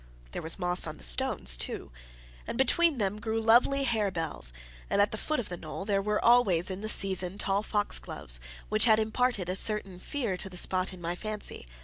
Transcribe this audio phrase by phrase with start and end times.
[0.31, 1.91] There was moss on the stones too,
[2.47, 4.51] and between them grew lovely harebells,
[4.89, 8.39] and at the foot of the knoll there were always in the season tall foxgloves,
[8.67, 11.67] which had imparted a certain fear to the spot in my fancy.